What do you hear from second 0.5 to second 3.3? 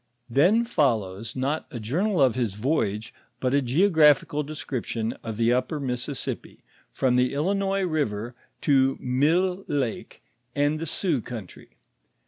follows, not a journal of his voyoge,